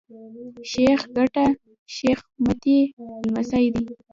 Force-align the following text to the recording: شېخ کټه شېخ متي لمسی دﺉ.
شېخ 0.71 0.99
کټه 1.15 1.45
شېخ 1.95 2.19
متي 2.43 2.79
لمسی 3.25 3.65
دﺉ. 3.73 3.85